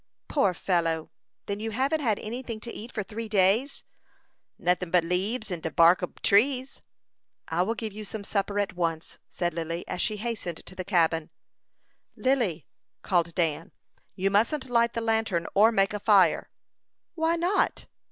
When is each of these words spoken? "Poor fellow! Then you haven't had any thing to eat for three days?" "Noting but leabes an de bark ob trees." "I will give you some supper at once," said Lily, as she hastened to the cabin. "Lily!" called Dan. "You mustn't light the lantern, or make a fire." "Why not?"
"Poor 0.27 0.55
fellow! 0.55 1.11
Then 1.45 1.59
you 1.59 1.69
haven't 1.69 1.99
had 1.99 2.17
any 2.17 2.41
thing 2.41 2.59
to 2.61 2.73
eat 2.73 2.91
for 2.91 3.03
three 3.03 3.29
days?" 3.29 3.83
"Noting 4.57 4.89
but 4.89 5.03
leabes 5.03 5.51
an 5.51 5.59
de 5.59 5.69
bark 5.69 6.01
ob 6.01 6.19
trees." 6.23 6.81
"I 7.49 7.61
will 7.61 7.75
give 7.75 7.93
you 7.93 8.03
some 8.03 8.23
supper 8.23 8.57
at 8.59 8.73
once," 8.73 9.19
said 9.29 9.53
Lily, 9.53 9.87
as 9.87 10.01
she 10.01 10.17
hastened 10.17 10.65
to 10.65 10.73
the 10.73 10.83
cabin. 10.83 11.29
"Lily!" 12.15 12.65
called 13.03 13.35
Dan. 13.35 13.73
"You 14.15 14.31
mustn't 14.31 14.71
light 14.71 14.93
the 14.93 15.01
lantern, 15.01 15.45
or 15.53 15.71
make 15.71 15.93
a 15.93 15.99
fire." 15.99 16.49
"Why 17.13 17.35
not?" 17.35 17.85